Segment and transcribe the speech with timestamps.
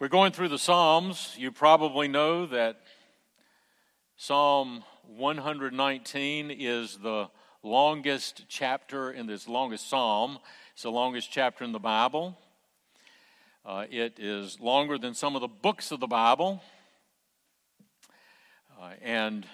[0.00, 1.34] We're going through the Psalms.
[1.36, 2.80] You probably know that
[4.16, 7.28] Psalm 119 is the
[7.62, 10.38] longest chapter in this longest psalm.
[10.72, 12.38] It's the longest chapter in the Bible.
[13.62, 16.62] Uh, it is longer than some of the books of the Bible.
[18.80, 19.46] Uh, and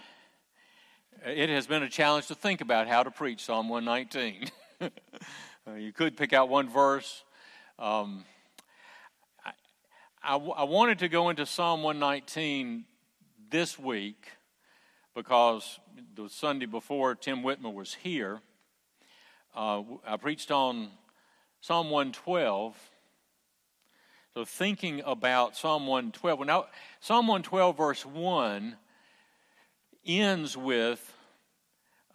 [1.26, 4.48] it has been a challenge to think about how to preach Psalm 119.
[4.80, 7.24] uh, you could pick out one verse.
[7.80, 8.24] Um,
[10.26, 12.84] I, I wanted to go into Psalm 119
[13.48, 14.26] this week
[15.14, 15.78] because
[16.16, 18.40] the Sunday before Tim Whitmer was here,
[19.54, 20.88] uh, I preached on
[21.60, 22.76] Psalm 112.
[24.34, 26.40] So, thinking about Psalm 112.
[26.40, 26.66] Well, now,
[26.98, 28.76] Psalm 112, verse 1,
[30.04, 31.14] ends with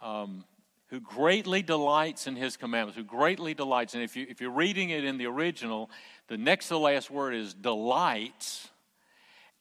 [0.02, 0.44] um,
[0.88, 3.94] who greatly delights in his commandments, who greatly delights.
[3.94, 5.90] And if, you, if you're reading it in the original,
[6.28, 8.68] the next to the last word is delights.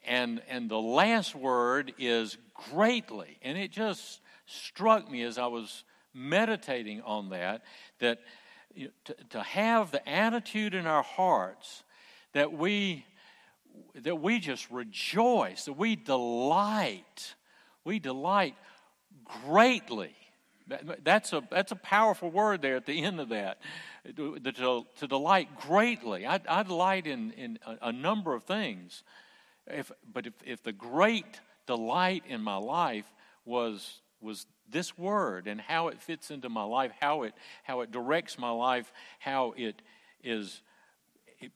[0.06, 2.38] And, and the last word is
[2.72, 3.38] greatly.
[3.42, 7.64] And it just struck me as I was meditating on that,
[8.00, 8.20] that
[8.73, 11.84] you know, to, to have the attitude in our hearts
[12.34, 13.06] that we
[13.96, 17.36] that we just rejoice, that we delight,
[17.86, 18.56] we delight
[19.46, 20.16] greatly
[21.04, 23.59] that's a, that's a powerful word there at the end of that.
[24.16, 26.26] To, to, to delight greatly.
[26.26, 29.03] I, I delight in, in a, a, number of things.
[29.68, 33.06] If, but if, if the great delight in my life
[33.45, 37.92] was, was this word and how it fits into my life, how it, how it
[37.92, 39.81] directs my life, how it
[40.23, 40.62] is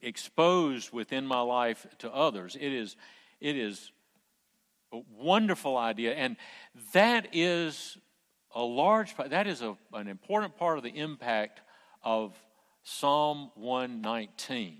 [0.01, 2.95] exposed within my life to others, it is,
[3.39, 3.91] it is
[4.91, 6.13] a wonderful idea.
[6.13, 6.37] And
[6.93, 7.97] that is
[8.55, 11.59] a large that is a, an important part of the impact
[12.03, 12.33] of
[12.83, 14.77] Psalm 119.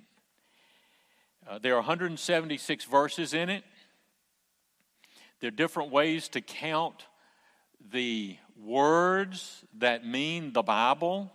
[1.47, 3.63] Uh, there are 176 verses in it.
[5.41, 7.05] There are different ways to count
[7.91, 11.31] the words that mean the Bible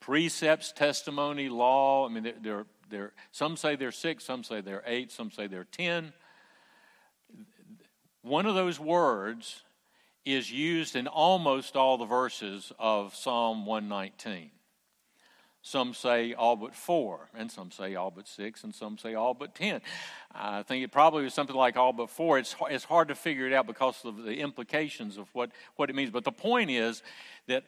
[0.00, 2.06] precepts, testimony, law.
[2.06, 5.46] I mean, they're, they're, they're, some say they're six, some say they're eight, some say
[5.46, 6.12] they're ten.
[8.22, 9.62] One of those words
[10.24, 14.50] is used in almost all the verses of Psalm 119.
[15.66, 19.32] Some say all but four, and some say all but six, and some say all
[19.32, 19.80] but ten.
[20.34, 22.38] I think it probably was something like all but four.
[22.38, 25.96] It's, it's hard to figure it out because of the implications of what, what it
[25.96, 26.10] means.
[26.10, 27.02] But the point is
[27.46, 27.64] that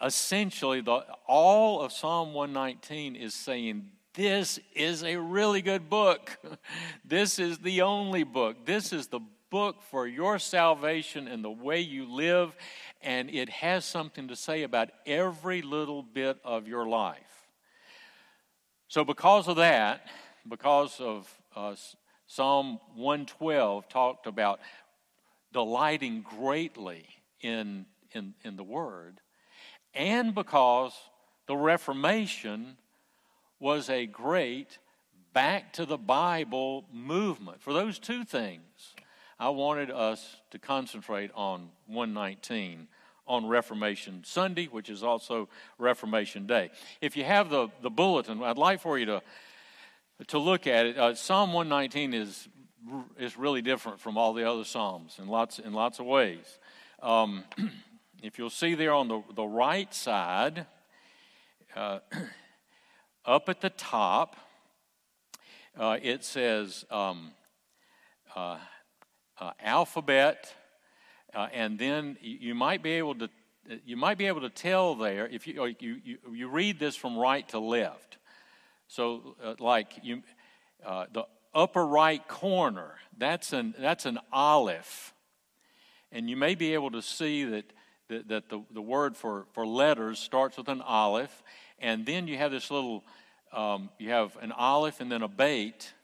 [0.00, 6.38] essentially the, all of Psalm 119 is saying this is a really good book.
[7.04, 8.64] this is the only book.
[8.64, 12.56] This is the book for your salvation and the way you live,
[13.02, 17.48] and it has something to say about every little bit of your life.
[18.88, 20.06] So, because of that,
[20.48, 21.74] because of uh,
[22.26, 24.60] Psalm 112 talked about
[25.52, 27.06] delighting greatly
[27.40, 29.20] in, in, in the Word,
[29.94, 30.92] and because
[31.46, 32.76] the Reformation
[33.58, 34.78] was a great
[35.32, 37.60] back to the Bible movement.
[37.60, 38.94] For those two things,
[39.40, 42.88] I wanted us to concentrate on 119
[43.26, 46.70] on Reformation Sunday, which is also Reformation Day.
[47.00, 49.22] If you have the, the bulletin, I'd like for you to,
[50.26, 50.98] to look at it.
[50.98, 52.48] Uh, Psalm 119 is,
[53.18, 56.58] is really different from all the other Psalms in lots, in lots of ways.
[57.02, 57.44] Um,
[58.22, 60.66] if you'll see there on the, the right side,
[61.74, 62.00] uh,
[63.24, 64.36] up at the top,
[65.78, 67.30] uh, it says, um,
[68.36, 68.58] uh,
[69.40, 70.54] uh, alphabet,
[71.34, 73.28] uh, and then you might be able to
[73.84, 77.16] you might be able to tell there if you you you, you read this from
[77.16, 78.18] right to left.
[78.86, 80.22] So uh, like you
[80.86, 81.24] uh, the
[81.54, 85.12] upper right corner that's an that's an aleph,
[86.12, 87.64] and you may be able to see that.
[88.08, 91.44] That, that the, the word for, for letters starts with an aleph,
[91.78, 93.04] and then you have this little,
[93.52, 95.94] um, you have an aleph and then a bait,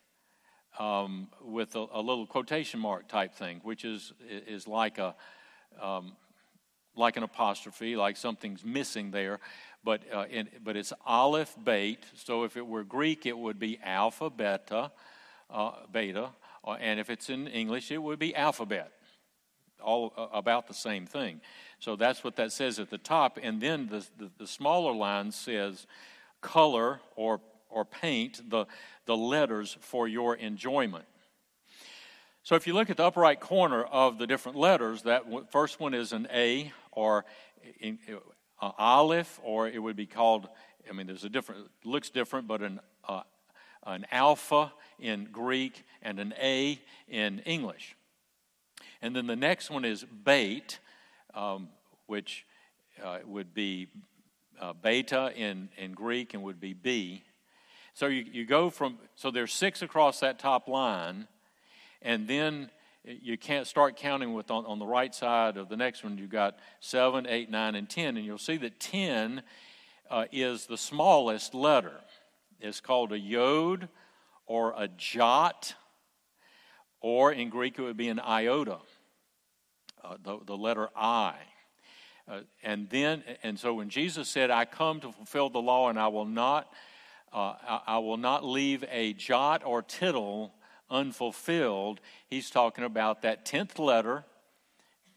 [0.78, 5.14] um, with a, a, little quotation mark type thing, which is is like a
[5.80, 6.12] um,
[6.96, 9.38] like an apostrophe, like something's missing there,
[9.84, 12.04] but uh, in, but it's aleph bait.
[12.14, 14.90] So if it were Greek, it would be alpha beta
[15.50, 16.30] uh, beta,
[16.64, 18.92] uh, and if it's in English, it would be alphabet.
[19.82, 21.40] All uh, about the same thing.
[21.78, 25.30] So that's what that says at the top, and then the, the, the smaller line
[25.30, 25.86] says
[26.40, 28.66] color or or paint the,
[29.06, 31.04] the letters for your enjoyment.
[32.42, 35.80] So if you look at the upper right corner of the different letters, that first
[35.80, 37.24] one is an A or
[37.82, 37.98] an
[38.60, 40.48] Aleph, or it would be called,
[40.88, 43.22] I mean, there's a different, looks different, but an uh,
[43.86, 46.78] an alpha in Greek, and an A
[47.08, 47.96] in English.
[49.00, 50.80] And then the next one is bait,
[51.34, 51.68] um,
[52.06, 52.44] which
[53.02, 53.88] uh, would be
[54.60, 57.22] uh, beta in, in Greek and would be B.
[57.96, 61.26] So you, you go from, so there's six across that top line,
[62.02, 62.68] and then
[63.02, 66.28] you can't start counting with on, on the right side of the next one, you've
[66.28, 68.18] got seven, eight, nine, and 10.
[68.18, 69.42] And you'll see that 10
[70.10, 71.98] uh, is the smallest letter.
[72.60, 73.88] It's called a yod
[74.44, 75.74] or a jot,
[77.00, 78.76] or in Greek it would be an iota,
[80.04, 81.36] uh, the, the letter I.
[82.28, 85.98] Uh, and then, and so when Jesus said, "I come to fulfill the law, and
[85.98, 86.70] I will not,
[87.32, 90.54] uh, I, I will not leave a jot or tittle
[90.90, 94.24] unfulfilled," he's talking about that tenth letter.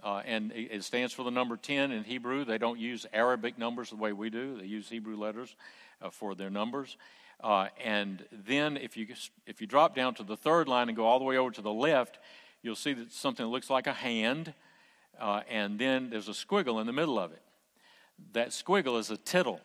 [0.02, 2.46] Uh, and it stands for the number 10 in Hebrew.
[2.46, 5.54] They don't use Arabic numbers the way we do, they use Hebrew letters
[6.02, 6.96] uh, for their numbers.
[7.42, 9.08] Uh, and then if you,
[9.46, 11.62] if you drop down to the third line and go all the way over to
[11.62, 12.20] the left,
[12.62, 14.54] you'll see that something that looks like a hand,
[15.20, 17.42] uh, and then there's a squiggle in the middle of it.
[18.34, 19.62] That squiggle is a tittle,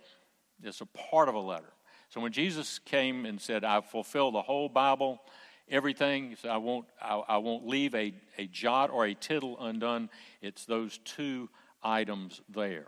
[0.62, 1.72] it's a part of a letter.
[2.14, 5.20] So when Jesus came and said, I fulfill the whole Bible,
[5.68, 10.08] everything, said, I won't, I, I won't leave a, a jot or a tittle undone.
[10.40, 11.50] It's those two
[11.82, 12.86] items there.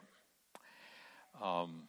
[1.42, 1.88] Um,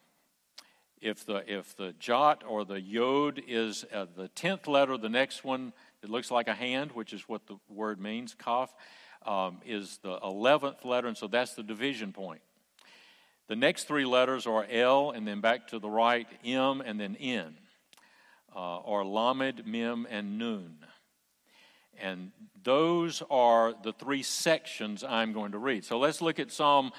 [1.00, 5.44] if the, if the jot or the yod is uh, the 10th letter, the next
[5.44, 8.74] one, it looks like a hand, which is what the word means, kaf,
[9.24, 12.40] um, is the 11th letter, and so that's the division point.
[13.48, 17.16] The next three letters are L, and then back to the right, M, and then
[17.16, 17.56] N,
[18.54, 20.76] uh, or Lamed, Mem, and Nun.
[22.00, 22.30] And
[22.62, 25.84] those are the three sections I'm going to read.
[25.84, 26.92] So let's look at Psalm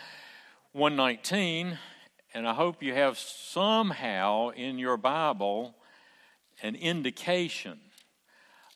[0.74, 1.78] 119
[2.34, 5.75] and I hope you have somehow in your Bible
[6.62, 7.80] an indication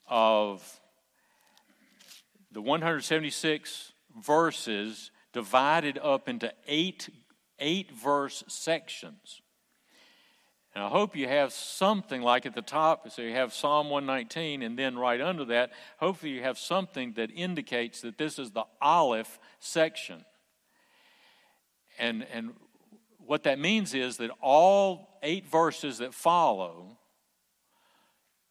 [0.07, 0.79] of
[2.51, 7.09] the 176 verses divided up into eight,
[7.59, 9.41] eight verse sections.
[10.75, 14.63] And I hope you have something like at the top, so you have Psalm 119,
[14.63, 18.63] and then right under that, hopefully you have something that indicates that this is the
[18.81, 20.25] Aleph section.
[21.99, 22.53] And, and
[23.19, 26.97] what that means is that all eight verses that follow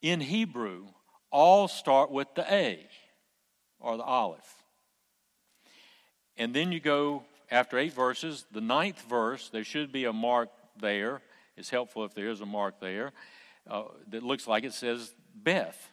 [0.01, 0.87] in Hebrew
[1.33, 2.87] all start with the A
[3.81, 4.63] or the Aleph.
[6.37, 10.49] And then you go after eight verses, the ninth verse, there should be a mark
[10.81, 11.21] there.
[11.57, 13.13] It's helpful if there is a mark there
[13.71, 15.91] uh, that looks like it says Beth,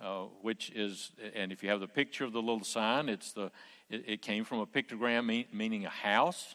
[0.00, 3.50] uh, which is, and if you have the picture of the little sign, it's the,
[3.90, 6.54] it, it came from a pictogram mean, meaning a house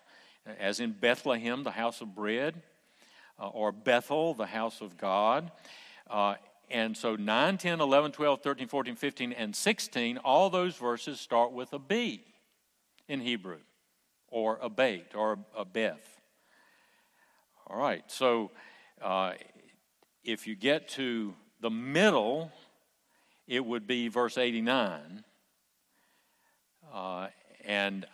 [0.59, 2.62] as in Bethlehem, the house of bread,
[3.38, 5.51] uh, or Bethel, the house of God.
[6.09, 6.36] Uh,
[6.69, 11.51] and so 9, 10, 11, 12, 13, 14, 15, and 16, all those verses start
[11.51, 12.24] with a B
[13.07, 13.59] in Hebrew,
[14.29, 15.65] or a bait, or a.
[17.68, 18.51] All right, so
[19.01, 19.33] uh,
[20.24, 22.51] if you get to the middle,
[23.47, 25.24] it would be verse 89.
[26.94, 27.27] Uh,
[27.65, 28.06] and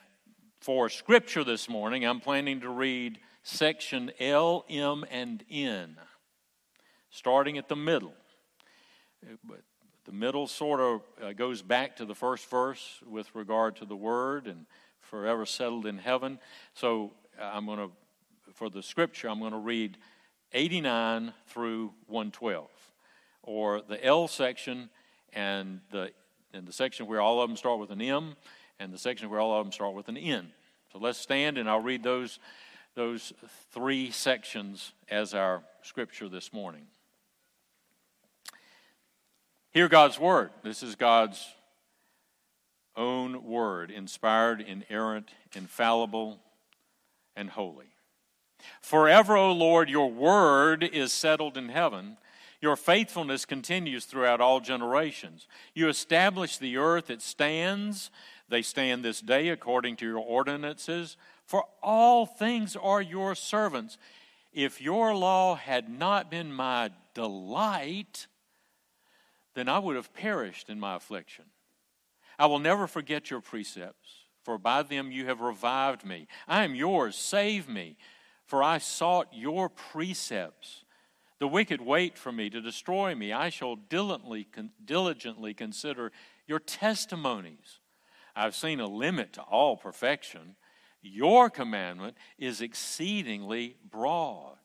[0.59, 5.97] for scripture this morning, I'm planning to read section L, M, and N,
[7.09, 8.13] starting at the middle.
[9.43, 9.61] But
[10.05, 13.95] the middle sort of uh, goes back to the first verse with regard to the
[13.95, 14.65] word and
[15.13, 16.39] forever settled in heaven.
[16.73, 17.91] So uh, I'm going to,
[18.53, 19.95] for the scripture, I'm going to read
[20.53, 22.67] 89 through 112,
[23.43, 24.89] or the L section
[25.31, 26.09] and the,
[26.51, 28.35] and the section where all of them start with an M
[28.79, 30.47] and the section where all of them start with an N.
[30.91, 32.39] So let's stand and I'll read those,
[32.95, 33.33] those
[33.71, 36.87] three sections as our scripture this morning.
[39.69, 40.49] Hear God's word.
[40.63, 41.45] This is God's
[42.95, 46.39] own word, inspired, inerrant, infallible,
[47.35, 47.87] and holy.
[48.81, 52.17] Forever, O Lord, your word is settled in heaven.
[52.61, 55.47] Your faithfulness continues throughout all generations.
[55.73, 58.09] You establish the earth, it stands
[58.53, 63.97] they stand this day according to your ordinances, for all things are your servants.
[64.53, 68.27] If your law had not been my delight,
[69.55, 71.45] then I would have perished in my affliction.
[72.37, 74.09] I will never forget your precepts,
[74.43, 76.27] for by them you have revived me.
[76.47, 77.97] I am yours, save me,
[78.45, 80.83] for I sought your precepts.
[81.39, 83.33] The wicked wait for me to destroy me.
[83.33, 84.47] I shall diligently,
[84.85, 86.11] diligently consider
[86.47, 87.79] your testimonies.
[88.35, 90.55] I've seen a limit to all perfection.
[91.01, 94.57] Your commandment is exceedingly broad.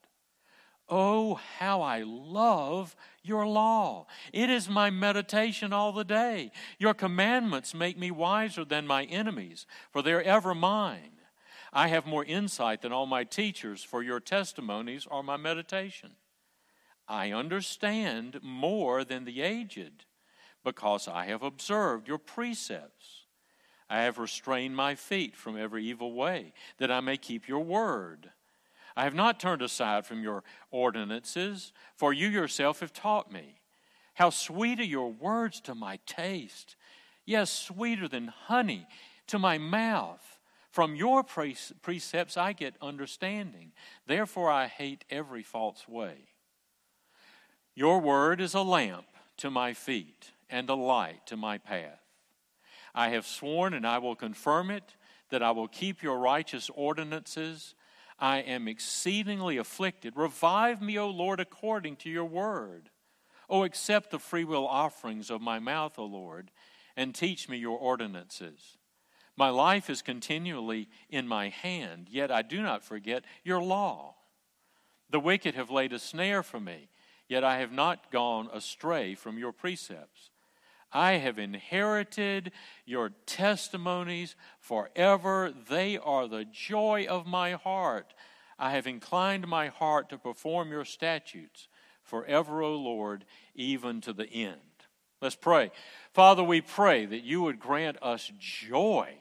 [0.88, 4.06] Oh, how I love your law.
[4.32, 6.50] It is my meditation all the day.
[6.78, 11.12] Your commandments make me wiser than my enemies, for they're ever mine.
[11.72, 16.12] I have more insight than all my teachers, for your testimonies are my meditation.
[17.06, 20.06] I understand more than the aged,
[20.64, 23.26] because I have observed your precepts.
[23.90, 28.30] I have restrained my feet from every evil way, that I may keep your word.
[28.98, 33.60] I have not turned aside from your ordinances, for you yourself have taught me.
[34.14, 36.74] How sweet are your words to my taste!
[37.24, 38.88] Yes, sweeter than honey
[39.28, 40.40] to my mouth.
[40.72, 43.70] From your precepts I get understanding.
[44.08, 46.30] Therefore I hate every false way.
[47.76, 52.02] Your word is a lamp to my feet and a light to my path.
[52.96, 54.96] I have sworn and I will confirm it
[55.30, 57.76] that I will keep your righteous ordinances.
[58.18, 60.16] I am exceedingly afflicted.
[60.16, 62.90] Revive me, O Lord, according to your word.
[63.48, 66.50] O accept the freewill offerings of my mouth, O Lord,
[66.96, 68.76] and teach me your ordinances.
[69.36, 74.16] My life is continually in my hand, yet I do not forget your law.
[75.10, 76.88] The wicked have laid a snare for me,
[77.28, 80.30] yet I have not gone astray from your precepts.
[80.92, 82.52] I have inherited
[82.86, 85.52] your testimonies forever.
[85.68, 88.14] They are the joy of my heart.
[88.58, 91.68] I have inclined my heart to perform your statutes
[92.02, 94.60] forever, O Lord, even to the end.
[95.20, 95.70] Let's pray.
[96.14, 99.16] Father, we pray that you would grant us joy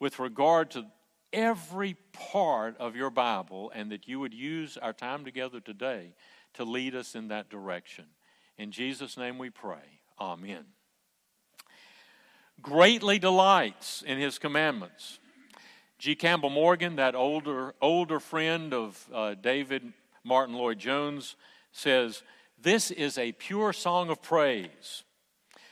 [0.00, 0.86] with regard to
[1.32, 6.14] every part of your Bible and that you would use our time together today
[6.54, 8.06] to lead us in that direction.
[8.56, 9.97] In Jesus' name we pray.
[10.20, 10.64] Amen.
[12.60, 15.20] Greatly delights in his commandments.
[15.98, 16.14] G.
[16.14, 19.92] Campbell Morgan, that older, older friend of uh, David
[20.24, 21.36] Martyn Lloyd-Jones,
[21.72, 22.22] says,
[22.60, 25.04] This is a pure song of praise.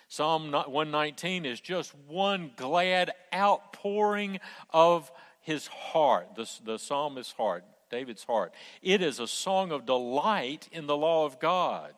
[0.08, 4.38] Psalm 119 is just one glad outpouring
[4.70, 5.10] of
[5.40, 8.52] his heart, the, the psalmist's heart, David's heart.
[8.82, 11.92] It is a song of delight in the law of God.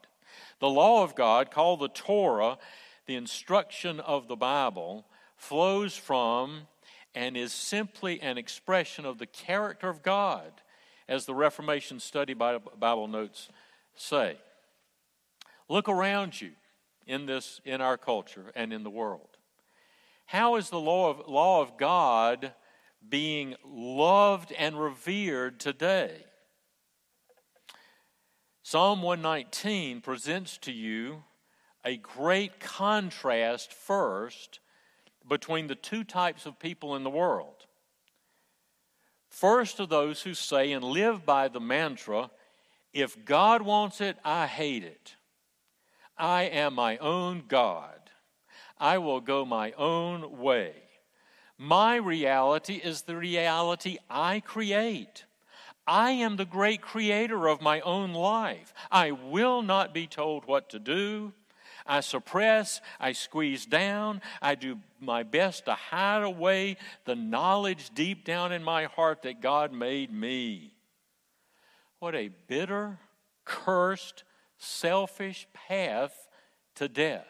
[0.60, 2.58] The law of God, called the Torah,
[3.06, 6.62] the instruction of the Bible, flows from
[7.14, 10.52] and is simply an expression of the character of God,
[11.08, 13.48] as the Reformation Study Bible notes
[13.94, 14.36] say.
[15.68, 16.52] Look around you
[17.06, 19.38] in this in our culture and in the world.
[20.26, 22.52] How is the law of, law of God
[23.08, 26.24] being loved and revered today?
[28.70, 31.24] Psalm 119 presents to you
[31.86, 34.60] a great contrast first
[35.26, 37.64] between the two types of people in the world.
[39.30, 42.30] First, are those who say and live by the mantra
[42.92, 45.16] if God wants it, I hate it.
[46.18, 48.10] I am my own God.
[48.76, 50.74] I will go my own way.
[51.56, 55.24] My reality is the reality I create.
[55.88, 58.74] I am the great creator of my own life.
[58.90, 61.32] I will not be told what to do.
[61.86, 66.76] I suppress, I squeeze down, I do my best to hide away
[67.06, 70.74] the knowledge deep down in my heart that God made me.
[71.98, 72.98] What a bitter,
[73.46, 74.24] cursed,
[74.58, 76.28] selfish path
[76.74, 77.24] to death.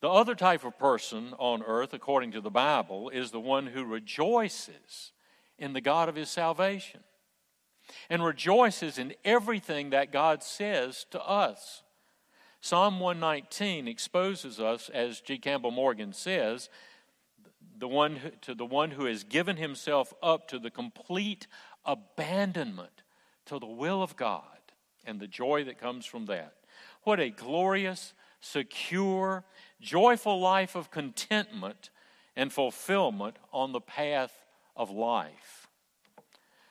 [0.00, 3.84] The other type of person on earth, according to the Bible, is the one who
[3.84, 5.10] rejoices
[5.60, 7.00] in the God of his salvation
[8.08, 11.82] and rejoices in everything that God says to us.
[12.60, 15.38] Psalm 119 exposes us, as G.
[15.38, 16.68] Campbell Morgan says,
[17.78, 21.46] the one who, to the one who has given himself up to the complete
[21.84, 23.02] abandonment
[23.46, 24.44] to the will of God
[25.04, 26.54] and the joy that comes from that.
[27.02, 29.44] What a glorious, secure,
[29.80, 31.90] joyful life of contentment
[32.36, 34.39] and fulfillment on the path
[34.76, 35.68] of life.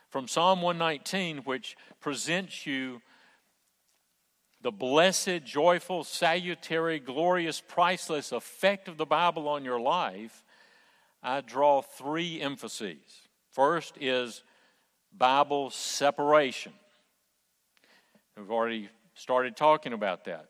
[0.09, 3.01] From Psalm 119, which presents you
[4.61, 10.43] the blessed, joyful, salutary, glorious, priceless effect of the Bible on your life,
[11.23, 12.97] I draw three emphases.
[13.51, 14.43] First is
[15.15, 16.73] Bible separation.
[18.37, 20.49] We've already started talking about that.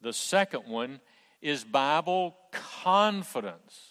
[0.00, 1.00] The second one
[1.40, 3.85] is Bible confidence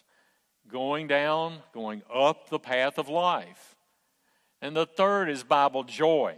[0.71, 3.75] going down, going up the path of life.
[4.61, 6.37] And the third is Bible joy,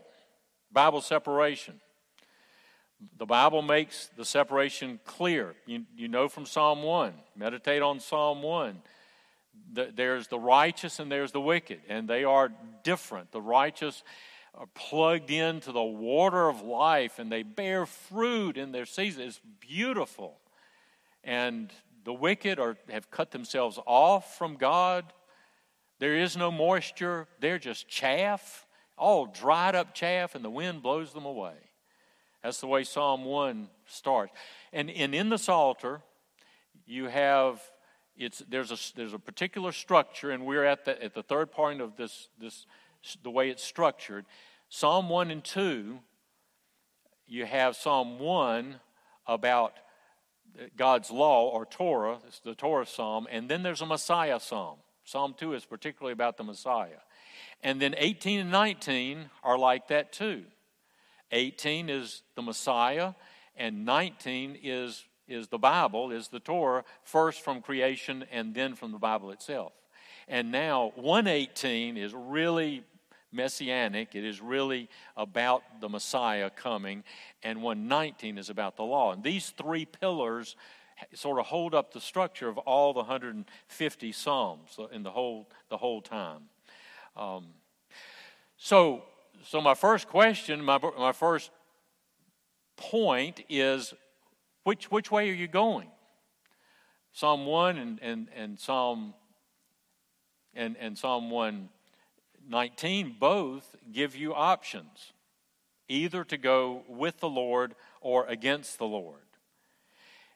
[0.72, 1.80] Bible separation.
[3.18, 5.54] The Bible makes the separation clear.
[5.68, 8.82] You, you know from Psalm 1, meditate on Psalm 1.
[9.74, 12.52] The, there's the righteous and there's the wicked, and they are
[12.84, 13.32] different.
[13.32, 14.04] The righteous
[14.58, 19.22] are plugged into the water of life and they bear fruit in their season.
[19.22, 20.40] It's beautiful.
[21.24, 21.72] And
[22.08, 25.04] the wicked are, have cut themselves off from God.
[26.00, 27.28] There is no moisture.
[27.42, 28.66] They're just chaff,
[28.98, 31.56] all dried up chaff, and the wind blows them away.
[32.42, 34.32] That's the way Psalm 1 starts.
[34.72, 36.00] And, and in the Psalter,
[36.86, 37.62] you have
[38.16, 41.82] it's there's a there's a particular structure, and we're at the at the third point
[41.82, 42.66] of this this
[43.22, 44.26] the way it's structured.
[44.70, 46.00] Psalm one and two.
[47.28, 48.80] You have Psalm one
[49.28, 49.74] about
[50.76, 52.20] God's law or Torah.
[52.28, 54.78] It's the Torah psalm, and then there's a Messiah psalm.
[55.04, 57.02] Psalm two is particularly about the Messiah,
[57.64, 60.44] and then 18 and 19 are like that too.
[61.32, 63.14] 18 is the Messiah,
[63.56, 68.92] and 19 is is the Bible, is the Torah, first from creation and then from
[68.92, 69.74] the Bible itself.
[70.28, 72.84] And now 118 is really
[73.32, 74.16] messianic.
[74.16, 77.04] It is really about the Messiah coming,
[77.48, 79.14] and 119 is about the law.
[79.14, 80.58] And these three pillars
[81.14, 85.78] sort of hold up the structure of all the 150 psalms in the whole the
[85.78, 86.50] whole time.
[87.16, 87.46] Um,
[88.58, 89.04] so,
[89.44, 91.52] so my first question, my my first
[92.76, 93.94] point is
[94.64, 95.88] which, which way are you going?
[97.14, 99.14] Psalm 1 and, and, and Psalm
[100.54, 105.14] and, and Psalm 119 both give you options,
[105.88, 109.22] either to go with the Lord or against the Lord.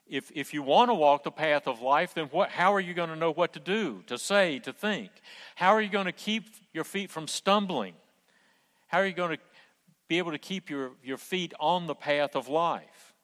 [0.06, 2.92] If, if you want to walk the path of life, then what, how are you
[2.92, 5.10] going to know what to do, to say, to think?
[5.54, 7.94] How are you going to keep your feet from stumbling?
[8.88, 9.42] How are you going to
[10.08, 13.14] be able to keep your, your feet on the path of life?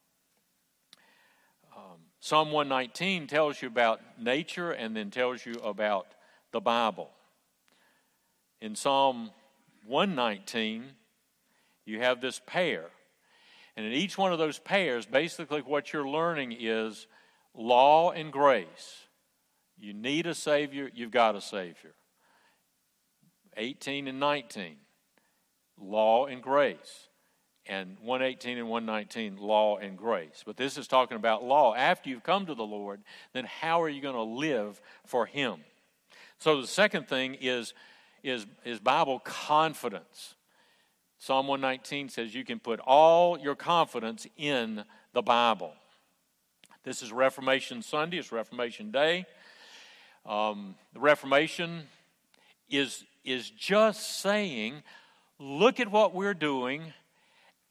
[1.77, 6.07] Um, Psalm 119 tells you about nature and then tells you about
[6.53, 7.11] the Bible.
[8.63, 9.31] In Psalm
[9.87, 10.85] 119,
[11.89, 12.85] you have this pair.
[13.77, 17.07] And in each one of those pairs, basically what you're learning is
[17.55, 19.07] law and grace.
[19.79, 21.95] You need a Savior, you've got a Savior.
[23.57, 24.77] 18 and 19,
[25.81, 27.09] law and grace
[27.69, 32.23] and 118 and 119 law and grace but this is talking about law after you've
[32.23, 33.01] come to the lord
[33.35, 35.61] then how are you going to live for him
[36.39, 37.75] so the second thing is
[38.23, 40.35] is is bible confidence
[41.19, 45.73] psalm 119 says you can put all your confidence in the bible
[46.85, 49.25] this is reformation sunday it's reformation day
[50.27, 51.83] um, the reformation
[52.69, 54.83] is is just saying
[55.39, 56.93] look at what we're doing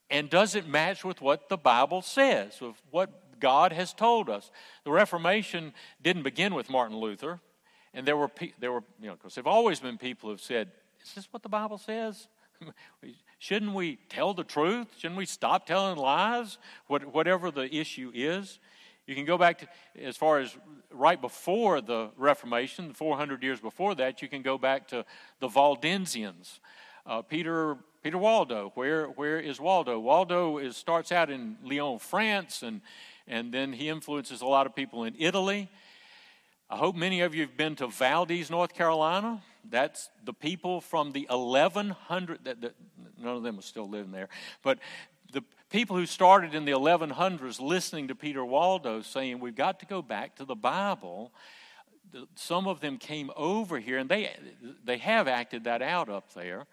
[0.09, 4.51] and does it match with what the Bible says, with what God has told us?
[4.85, 7.39] The Reformation didn't begin with Martin Luther,
[7.93, 10.71] and there were, there were you know, because there have always been people who've said,
[11.03, 12.27] Is this what the Bible says?
[13.39, 14.87] Shouldn't we tell the truth?
[14.97, 16.57] Shouldn't we stop telling lies?
[16.87, 18.59] What, whatever the issue is.
[19.05, 19.67] You can go back to
[20.03, 20.55] as far as
[20.91, 25.05] right before the Reformation, 400 years before that, you can go back to
[25.39, 26.59] the Waldensians.
[27.05, 28.71] Uh, Peter Peter Waldo.
[28.75, 29.99] Where, where is Waldo?
[29.99, 32.79] Waldo is, starts out in Lyon, France, and,
[33.27, 35.69] and then he influences a lot of people in Italy.
[36.69, 39.41] I hope many of you have been to Valdese, North Carolina.
[39.69, 42.75] That's the people from the 1100, that, that,
[43.17, 44.29] none of them are still living there,
[44.63, 44.79] but
[45.31, 49.85] the people who started in the 1100s listening to Peter Waldo saying, We've got to
[49.85, 51.33] go back to the Bible.
[52.35, 54.33] Some of them came over here, and they,
[54.83, 56.67] they have acted that out up there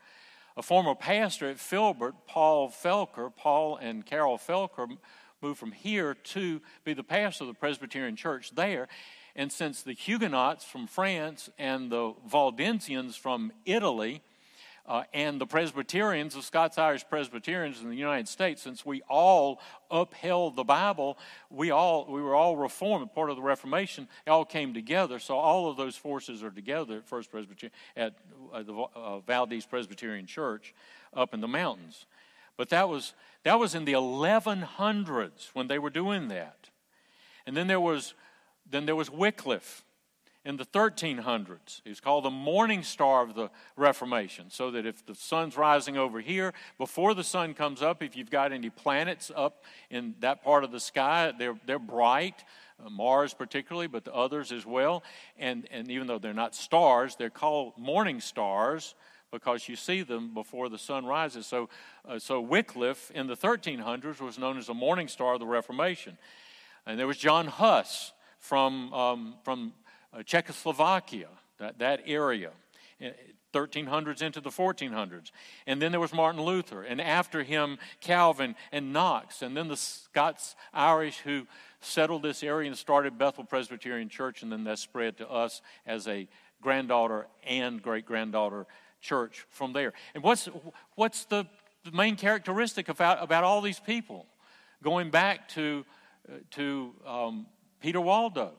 [0.56, 4.96] a former pastor at Filbert, Paul Felker, Paul and Carol Felker,
[5.42, 8.88] moved from here to be the pastor of the Presbyterian Church there.
[9.36, 14.22] And since the Huguenots from France and the Waldensians from Italy
[14.86, 19.60] uh, and the Presbyterians, the Scots Irish Presbyterians in the United States, since we all
[19.90, 21.18] upheld the Bible,
[21.50, 24.06] we all we were all reformed, part of the Reformation.
[24.28, 25.18] All came together.
[25.18, 28.14] So all of those forces are together at First Presbyterian at
[28.52, 30.74] uh, the uh, Valdese Presbyterian Church
[31.12, 32.06] up in the mountains.
[32.56, 36.70] But that was that was in the 1100s when they were doing that,
[37.46, 38.14] and then there was
[38.74, 39.84] then there was Wycliffe
[40.44, 41.80] in the 1300s.
[41.84, 45.96] He was called the morning star of the Reformation, so that if the sun's rising
[45.96, 50.42] over here, before the sun comes up, if you've got any planets up in that
[50.42, 52.44] part of the sky, they're, they're bright,
[52.84, 55.02] uh, Mars particularly, but the others as well.
[55.38, 58.94] And, and even though they're not stars, they're called morning stars
[59.30, 61.46] because you see them before the sun rises.
[61.46, 61.68] So,
[62.06, 66.18] uh, so Wycliffe in the 1300s was known as the morning star of the Reformation.
[66.86, 68.12] And there was John Huss
[68.44, 69.72] from, um, from
[70.12, 71.28] uh, Czechoslovakia,
[71.58, 72.50] that, that area.
[73.02, 73.08] Uh,
[73.54, 75.30] 1300s into the 1400s.
[75.64, 79.76] And then there was Martin Luther, and after him, Calvin and Knox, and then the
[79.76, 81.46] Scots Irish who
[81.80, 86.08] settled this area and started Bethel Presbyterian Church, and then that spread to us as
[86.08, 86.26] a
[86.60, 88.66] granddaughter and great granddaughter
[89.00, 89.92] church from there.
[90.16, 90.48] And what's,
[90.96, 91.46] what's the,
[91.84, 94.26] the main characteristic about, about all these people?
[94.82, 95.84] Going back to,
[96.28, 97.46] uh, to um,
[97.84, 98.52] Peter Waldo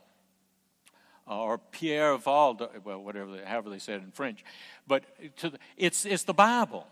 [1.27, 4.45] uh, or Pierre Valdo, well, whatever, however they said it in French.
[4.85, 5.03] But
[5.41, 6.85] the, it's, it's the Bible.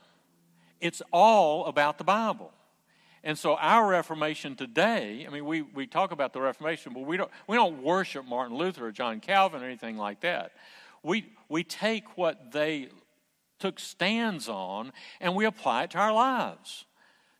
[0.81, 2.51] It's all about the Bible.
[3.23, 7.17] And so our Reformation today, I mean, we, we talk about the Reformation, but we
[7.17, 10.53] don't, we don't worship Martin Luther or John Calvin or anything like that.
[11.03, 12.89] We, we take what they
[13.59, 14.91] took stands on
[15.21, 16.85] and we apply it to our lives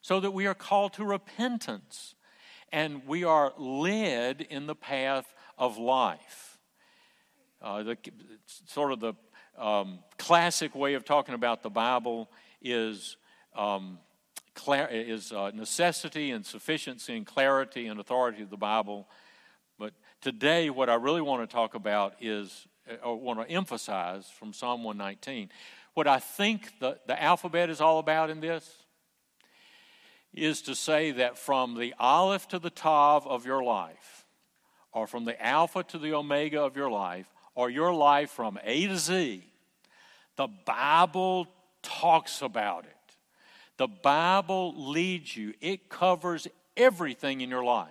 [0.02, 2.13] so that we are called to repentance
[2.74, 6.58] and we are led in the path of life.
[7.62, 7.96] Uh, the,
[8.66, 9.14] sort of the
[9.56, 12.28] um, classic way of talking about the Bible
[12.60, 13.16] is,
[13.56, 14.00] um,
[14.56, 19.06] clar- is uh, necessity and sufficiency and clarity and authority of the Bible.
[19.78, 24.28] But today, what I really want to talk about is, uh, or want to emphasize
[24.36, 25.48] from Psalm 119,
[25.94, 28.68] what I think the, the alphabet is all about in this
[30.34, 34.26] is to say that from the Aleph to the Tav of your life,
[34.92, 38.86] or from the Alpha to the Omega of your life, or your life from A
[38.86, 39.44] to Z,
[40.36, 41.46] the Bible
[41.82, 42.90] talks about it.
[43.76, 47.88] The Bible leads you, it covers everything in your life.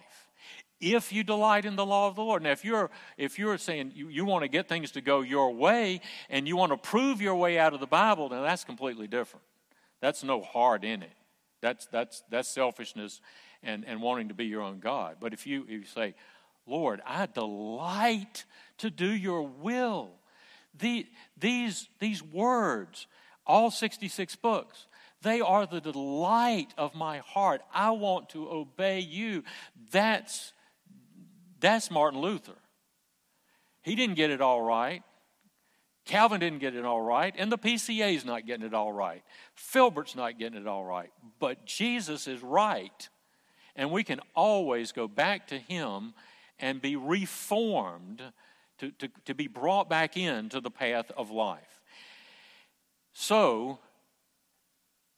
[0.79, 2.43] If you delight in the law of the Lord.
[2.43, 5.53] Now, if you're, if you're saying you, you want to get things to go your
[5.53, 9.07] way and you want to prove your way out of the Bible, then that's completely
[9.07, 9.45] different.
[10.01, 11.13] That's no heart in it.
[11.63, 13.21] That's, that's, that's selfishness
[13.63, 15.15] and, and wanting to be your own God.
[15.21, 16.13] But if you, if you say,
[16.67, 18.43] Lord, I delight
[18.79, 20.11] to do your will.
[20.77, 23.07] The, these, these words,
[23.47, 24.87] all 66 books,
[25.21, 27.61] they are the delight of my heart.
[27.73, 29.45] I want to obey you.
[29.91, 30.51] That's,
[31.61, 32.57] that's Martin Luther.
[33.83, 35.01] He didn't get it all right.
[36.05, 39.23] Calvin didn't get it all right, and the PCA is not getting it all right.
[39.55, 41.11] Filbert's not getting it all right.
[41.39, 43.09] But Jesus is right.
[43.75, 46.13] And we can always go back to him
[46.59, 48.21] and be reformed
[48.79, 51.81] to, to, to be brought back into the path of life.
[53.13, 53.79] So,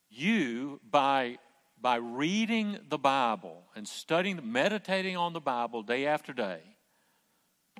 [0.08, 1.38] you, by,
[1.80, 6.60] by reading the Bible and studying, meditating on the Bible day after day,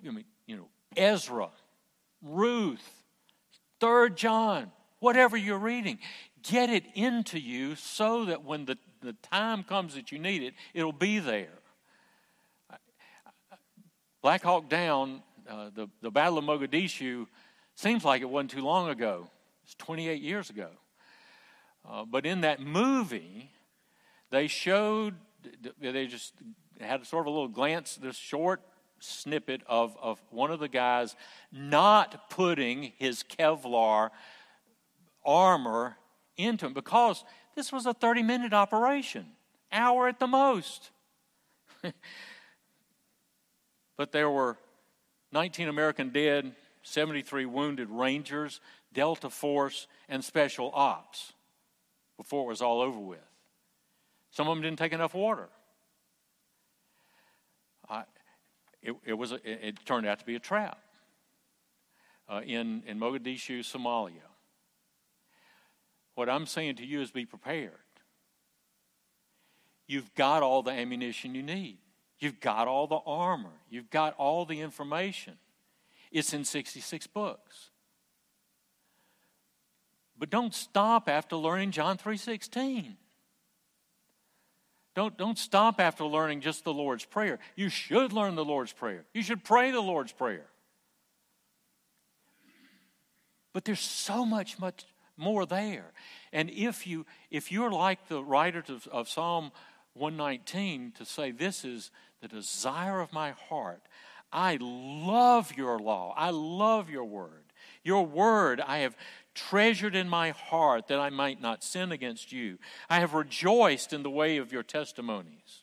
[0.02, 1.50] you mean, you know, Ezra,
[2.26, 3.04] Ruth,
[3.80, 5.98] Third John, whatever you're reading,
[6.42, 10.54] get it into you so that when the, the time comes that you need it,
[10.74, 11.58] it'll be there.
[14.22, 17.26] Black Hawk Down, uh, the, the Battle of Mogadishu,
[17.76, 19.30] seems like it wasn't too long ago.
[19.64, 20.70] It's 28 years ago.
[21.88, 23.52] Uh, but in that movie,
[24.30, 25.14] they showed,
[25.80, 26.32] they just
[26.80, 28.62] had sort of a little glance, this short
[28.98, 31.16] snippet of, of one of the guys
[31.52, 34.10] not putting his Kevlar
[35.24, 35.96] armor
[36.36, 39.26] into him because this was a 30 minute operation,
[39.72, 40.90] hour at the most.
[43.96, 44.56] But there were
[45.32, 48.60] 19 American dead, 73 wounded Rangers,
[48.92, 51.32] Delta Force, and Special Ops
[52.16, 53.18] before it was all over with.
[54.30, 55.48] Some of them didn't take enough water.
[57.88, 58.04] I,
[58.86, 60.78] it, it, was a, it, turned out to be a trap
[62.28, 64.30] uh, in, in Mogadishu, Somalia.
[66.14, 67.72] What I'm saying to you is be prepared.
[69.86, 71.78] You've got all the ammunition you need.
[72.18, 75.34] You've got all the armor, you've got all the information.
[76.10, 77.70] It's in 66 books.
[80.16, 82.96] But don't stop after learning John 3:16.
[84.96, 87.38] Don't, don't stop after learning just the Lord's Prayer.
[87.54, 89.04] You should learn the Lord's Prayer.
[89.12, 90.46] You should pray the Lord's Prayer.
[93.52, 94.86] But there's so much, much
[95.18, 95.92] more there.
[96.32, 99.52] And if you if you're like the writers of, of Psalm
[99.92, 101.90] 119 to say this is
[102.22, 103.82] the desire of my heart.
[104.32, 106.14] I love your law.
[106.16, 107.45] I love your word.
[107.86, 108.96] Your word I have
[109.32, 112.58] treasured in my heart that I might not sin against you.
[112.90, 115.62] I have rejoiced in the way of your testimonies.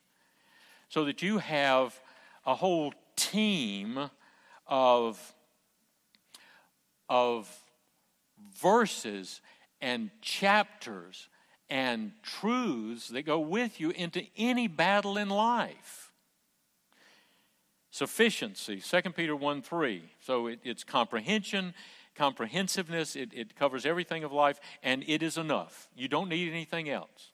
[0.88, 2.00] So that you have
[2.46, 4.10] a whole team
[4.68, 5.34] of,
[7.10, 7.50] of
[8.58, 9.42] verses
[9.82, 11.28] and chapters
[11.70, 16.12] and truths that go with you into any battle in life.
[17.90, 20.04] Sufficiency, 2 Peter 1 3.
[20.22, 21.74] So it, it's comprehension,
[22.16, 25.90] comprehensiveness, it, it covers everything of life, and it is enough.
[25.96, 27.32] You don't need anything else.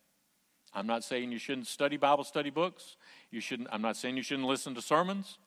[0.74, 2.96] I'm not saying you shouldn't study Bible study books.
[3.32, 5.40] You shouldn't, I'm not saying you shouldn't listen to sermons.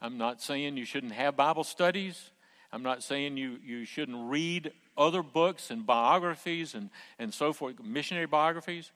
[0.00, 2.30] I'm not saying you shouldn't have Bible studies.
[2.72, 7.82] I'm not saying you, you shouldn't read other books and biographies and, and so forth,
[7.82, 8.92] missionary biographies.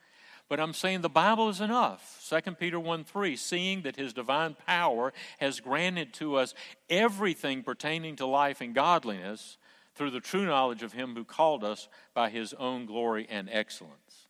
[0.48, 2.22] But I'm saying the Bible is enough.
[2.28, 6.54] 2 Peter 1 3, seeing that his divine power has granted to us
[6.90, 9.56] everything pertaining to life and godliness
[9.94, 14.28] through the true knowledge of him who called us by his own glory and excellence.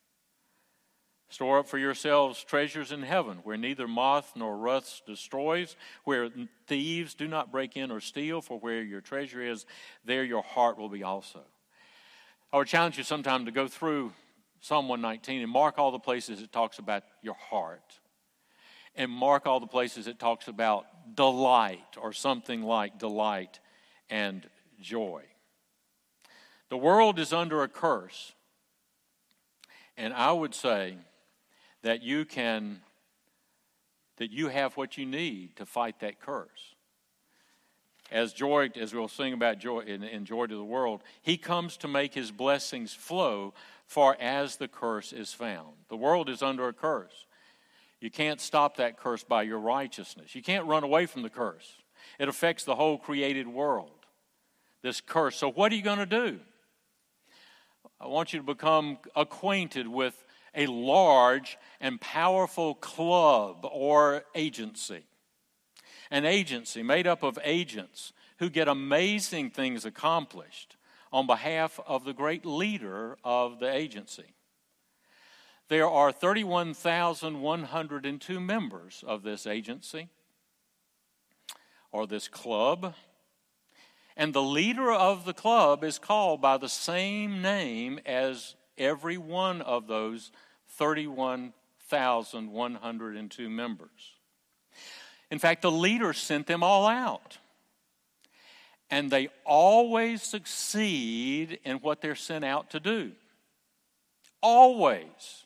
[1.30, 5.74] Store up for yourselves treasures in heaven, where neither moth nor rust destroys,
[6.04, 6.30] where
[6.68, 9.66] thieves do not break in or steal, for where your treasure is,
[10.04, 11.40] there your heart will be also.
[12.52, 14.12] I would challenge you sometime to go through
[14.64, 18.00] Psalm 119 and mark all the places it talks about your heart.
[18.96, 23.60] And mark all the places it talks about delight or something like delight
[24.08, 24.48] and
[24.80, 25.24] joy.
[26.70, 28.32] The world is under a curse.
[29.98, 30.96] And I would say
[31.82, 32.80] that you can
[34.16, 36.74] that you have what you need to fight that curse.
[38.10, 41.76] As joy, as we'll sing about joy in, in joy to the world, he comes
[41.78, 43.52] to make his blessings flow
[43.86, 45.74] far as the curse is found.
[45.88, 47.26] The world is under a curse.
[48.00, 50.34] You can't stop that curse by your righteousness.
[50.34, 51.76] You can't run away from the curse.
[52.18, 54.06] It affects the whole created world,
[54.82, 55.36] this curse.
[55.36, 56.40] So, what are you going to do?
[58.00, 65.04] I want you to become acquainted with a large and powerful club or agency.
[66.10, 70.76] An agency made up of agents who get amazing things accomplished
[71.14, 74.34] on behalf of the great leader of the agency.
[75.68, 80.08] There are 31,102 members of this agency
[81.92, 82.94] or this club.
[84.16, 89.62] And the leader of the club is called by the same name as every one
[89.62, 90.32] of those
[90.70, 94.14] 31,102 members.
[95.30, 97.38] In fact, the leader sent them all out
[98.90, 103.12] and they always succeed in what they're sent out to do.
[104.42, 105.44] Always.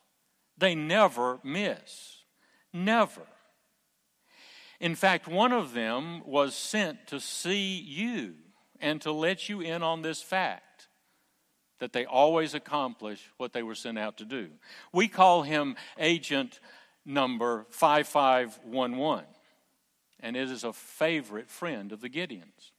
[0.56, 2.22] They never miss.
[2.72, 3.22] Never.
[4.80, 8.34] In fact, one of them was sent to see you
[8.80, 10.88] and to let you in on this fact
[11.80, 14.48] that they always accomplish what they were sent out to do.
[14.92, 16.60] We call him agent
[17.04, 19.24] number 5511,
[20.20, 22.72] and it is a favorite friend of the Gideons.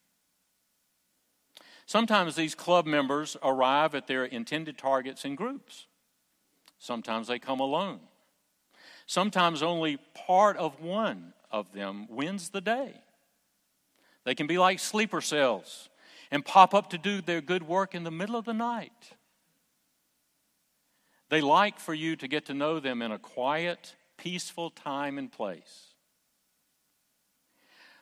[1.90, 5.88] Sometimes these club members arrive at their intended targets in groups.
[6.78, 7.98] Sometimes they come alone.
[9.06, 12.94] Sometimes only part of one of them wins the day.
[14.22, 15.88] They can be like sleeper cells
[16.30, 19.16] and pop up to do their good work in the middle of the night.
[21.28, 25.32] They like for you to get to know them in a quiet, peaceful time and
[25.32, 25.89] place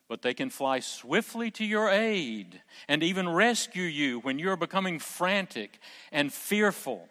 [0.08, 4.98] but they can fly swiftly to your aid and even rescue you when you're becoming
[4.98, 5.78] frantic
[6.10, 7.08] and fearful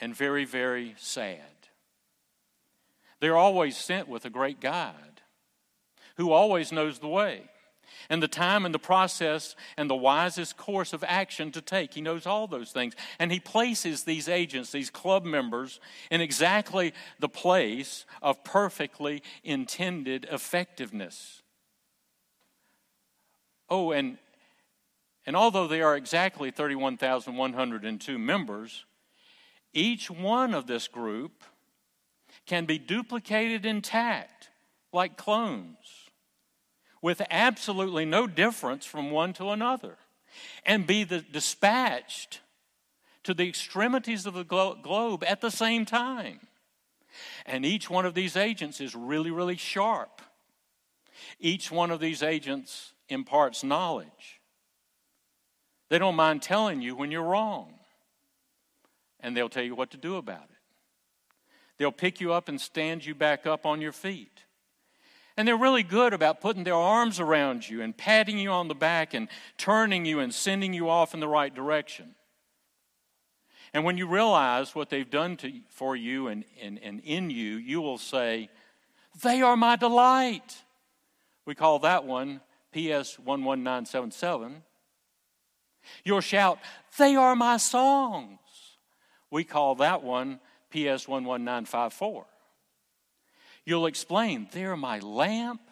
[0.00, 1.40] and very, very sad.
[3.20, 5.22] They're always sent with a great guide
[6.16, 7.42] who always knows the way
[8.10, 11.94] and the time and the process and the wisest course of action to take.
[11.94, 12.94] He knows all those things.
[13.18, 20.26] And he places these agents, these club members, in exactly the place of perfectly intended
[20.30, 21.42] effectiveness.
[23.68, 24.18] Oh, and,
[25.26, 28.84] and although there are exactly 31,102 members,
[29.72, 31.42] each one of this group
[32.46, 34.50] can be duplicated intact,
[34.92, 36.10] like clones,
[37.02, 39.98] with absolutely no difference from one to another,
[40.64, 42.40] and be the, dispatched
[43.24, 46.40] to the extremities of the glo- globe at the same time.
[47.44, 50.22] And each one of these agents is really, really sharp.
[51.40, 54.40] Each one of these agents imparts knowledge.
[55.88, 57.74] They don't mind telling you when you're wrong,
[59.20, 60.56] and they'll tell you what to do about it.
[61.78, 64.44] They'll pick you up and stand you back up on your feet.
[65.36, 68.74] And they're really good about putting their arms around you and patting you on the
[68.74, 72.14] back and turning you and sending you off in the right direction.
[73.74, 77.56] And when you realize what they've done to, for you and, and, and in you,
[77.56, 78.48] you will say,
[79.22, 80.56] They are my delight.
[81.44, 82.40] We call that one
[82.76, 84.62] PS 11977.
[86.04, 86.58] You'll shout,
[86.98, 88.38] They are my songs.
[89.30, 92.26] We call that one PS 11954.
[93.64, 95.62] You'll explain, They're my lamp,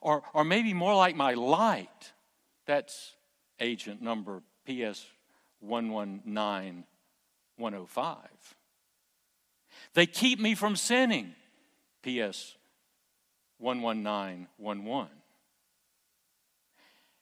[0.00, 2.12] or, or maybe more like my light.
[2.64, 3.16] That's
[3.60, 5.04] agent number PS
[5.60, 6.84] 119
[7.58, 8.16] 105.
[9.92, 11.34] They keep me from sinning.
[12.02, 12.56] PS
[13.58, 15.19] 11911.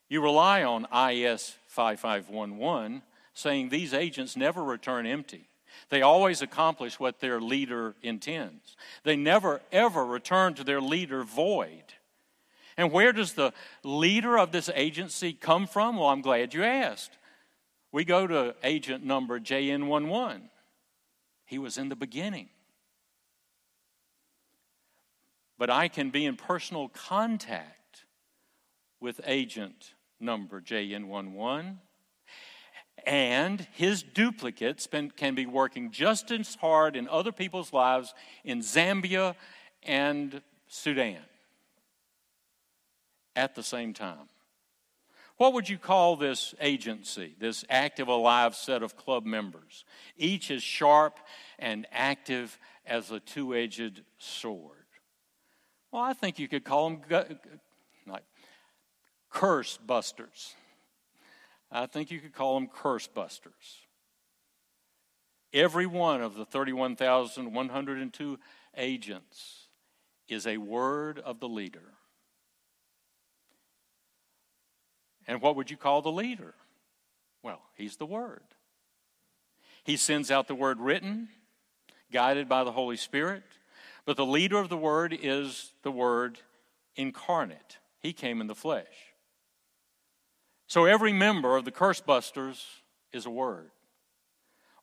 [0.09, 3.03] You rely on IS 5511
[3.35, 5.49] saying these agents never return empty.
[5.91, 8.77] They always accomplish what their leader intends.
[9.05, 11.85] They never, ever return to their leader void.
[12.77, 15.97] And where does the leader of this agency come from?
[15.97, 17.19] Well, I'm glad you asked.
[17.93, 20.43] We go to agent number JN11.
[21.45, 22.49] He was in the beginning.
[25.59, 28.05] But I can be in personal contact
[29.01, 31.77] with agent number JN11
[33.07, 39.35] and his duplicates can be working just as hard in other people's lives in Zambia
[39.83, 41.23] and Sudan
[43.37, 44.29] at the same time.
[45.37, 49.85] What would you call this agency, this active, alive set of club members?
[50.17, 51.21] Each as sharp
[51.61, 54.75] and active as a two edged sword.
[55.93, 57.01] Well, I think you could call them
[59.31, 60.55] curse busters.
[61.71, 63.87] I think you could call them curse busters.
[65.53, 68.39] Every one of the 31,102
[68.77, 69.69] agents
[70.29, 71.95] is a word of the leader.
[75.29, 76.55] And what would you call the leader?
[77.43, 78.43] Well, he's the Word.
[79.85, 81.29] He sends out the Word written,
[82.11, 83.43] guided by the Holy Spirit,
[84.07, 86.39] but the leader of the Word is the Word
[86.97, 87.77] incarnate.
[88.01, 89.08] He came in the flesh.
[90.69, 92.65] So every member of the Curse Busters
[93.13, 93.71] is a Word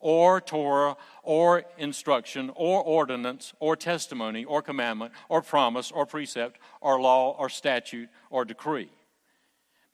[0.06, 7.02] or Torah, or instruction, or ordinance, or testimony, or commandment, or promise, or precept, or
[7.02, 8.91] law, or statute, or decree.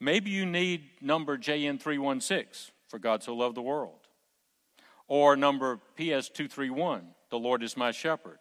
[0.02, 4.00] Maybe you need number JN316 for God so loved the world.
[5.08, 8.40] Or number PS231, the Lord is my shepherd.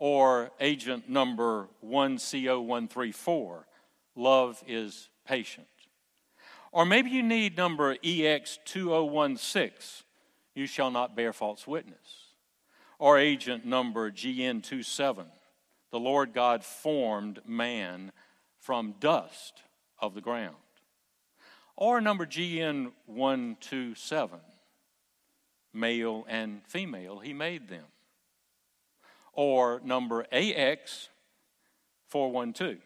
[0.00, 3.64] Or agent number 1CO134,
[4.16, 5.68] love is patient.
[6.76, 10.02] Or maybe you need number EX2016,
[10.54, 12.34] you shall not bear false witness.
[12.98, 15.24] Or agent number GN27,
[15.90, 18.12] the Lord God formed man
[18.58, 19.62] from dust
[20.00, 20.56] of the ground.
[21.76, 24.38] Or number GN 127,
[25.72, 27.86] male and female, he made them.
[29.32, 31.08] Or number AX
[32.08, 32.80] 412,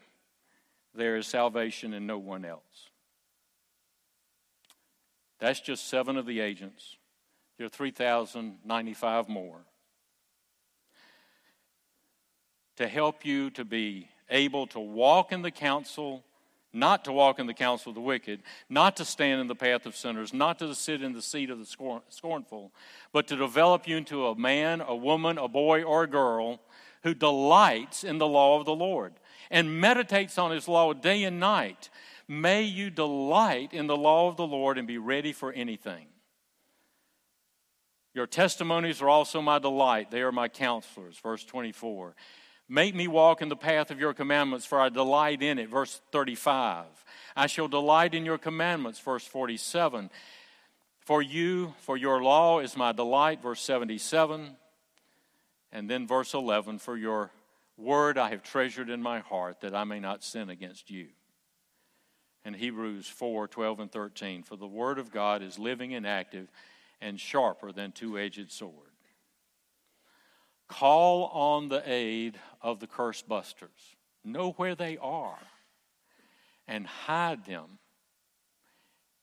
[0.95, 2.90] there is salvation in no one else.
[5.41, 6.95] That's just seven of the agents.
[7.57, 9.65] There are 3,095 more.
[12.77, 16.23] To help you to be able to walk in the counsel
[16.73, 19.85] not to walk in the counsel of the wicked, not to stand in the path
[19.85, 22.71] of sinners, not to sit in the seat of the scorn, scornful,
[23.11, 26.61] but to develop you into a man, a woman, a boy, or a girl
[27.03, 29.13] who delights in the law of the Lord
[29.49, 31.89] and meditates on his law day and night.
[32.31, 36.07] May you delight in the law of the Lord and be ready for anything.
[38.13, 40.11] Your testimonies are also my delight.
[40.11, 41.17] They are my counselors.
[41.17, 42.15] Verse 24.
[42.69, 45.67] Make me walk in the path of your commandments, for I delight in it.
[45.67, 46.85] Verse 35.
[47.35, 49.01] I shall delight in your commandments.
[49.01, 50.09] Verse 47.
[51.01, 53.43] For you, for your law is my delight.
[53.43, 54.55] Verse 77.
[55.73, 56.79] And then verse 11.
[56.79, 57.31] For your
[57.75, 61.07] word I have treasured in my heart, that I may not sin against you.
[62.43, 64.43] And Hebrews 4 12 and 13.
[64.43, 66.49] For the word of God is living and active
[66.99, 68.91] and sharper than two edged sword
[70.71, 73.97] Call on the aid of the curse busters.
[74.23, 75.37] Know where they are
[76.65, 77.79] and hide them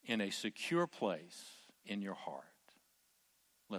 [0.04, 1.42] in a secure place
[1.86, 2.44] in your heart.